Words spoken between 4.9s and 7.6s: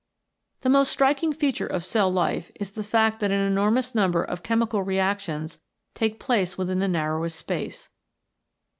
actions take place within the narrowest